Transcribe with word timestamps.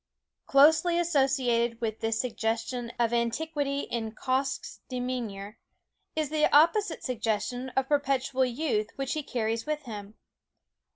Closely 0.47 0.97
associated 0.97 1.79
with 1.79 1.99
this 1.99 2.19
suggestion 2.19 2.91
of 2.97 3.13
antiquity 3.13 3.81
in 3.81 4.13
Quoskh's 4.13 4.81
demeanor 4.89 5.59
is 6.15 6.31
the 6.31 6.49
oppo 6.51 6.81
site 6.81 7.03
suggestion 7.03 7.69
of 7.77 7.87
perpetual 7.87 8.43
youth 8.45 8.87
which 8.95 9.13
he 9.13 9.21
carries 9.21 9.67
with 9.67 9.83
him. 9.83 10.15